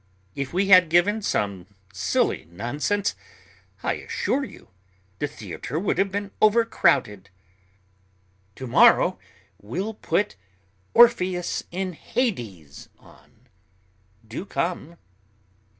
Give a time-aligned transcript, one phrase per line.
[0.33, 3.13] If we had given some silly nonsense,
[3.83, 4.69] I assure you,
[5.19, 7.29] the theatre would have been overcrowded.
[8.55, 9.19] To morrow
[9.61, 10.37] we'll put
[10.95, 13.47] Orpheus in Hades on.
[14.27, 14.97] Do come."